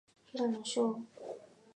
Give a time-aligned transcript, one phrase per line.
[0.25, 0.99] 平野紫耀